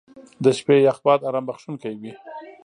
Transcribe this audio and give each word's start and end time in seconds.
•د 0.43 0.45
شپې 0.57 0.75
یخ 0.87 0.97
باد 1.05 1.19
ارام 1.27 1.43
بخښونکی 1.47 1.93
وي. 2.01 2.13